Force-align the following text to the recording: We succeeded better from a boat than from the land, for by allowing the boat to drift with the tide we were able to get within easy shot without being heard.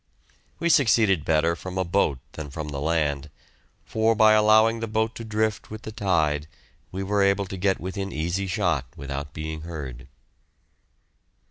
We 0.57 0.67
succeeded 0.69 1.23
better 1.23 1.55
from 1.55 1.77
a 1.77 1.83
boat 1.83 2.17
than 2.31 2.49
from 2.49 2.69
the 2.69 2.79
land, 2.81 3.29
for 3.85 4.15
by 4.15 4.33
allowing 4.33 4.79
the 4.79 4.87
boat 4.87 5.13
to 5.13 5.23
drift 5.23 5.69
with 5.69 5.83
the 5.83 5.91
tide 5.91 6.47
we 6.91 7.03
were 7.03 7.21
able 7.21 7.45
to 7.45 7.55
get 7.55 7.79
within 7.79 8.11
easy 8.11 8.47
shot 8.47 8.87
without 8.97 9.31
being 9.31 9.61
heard. 9.61 10.07